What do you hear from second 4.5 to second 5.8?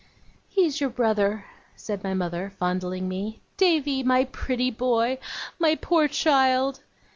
boy! My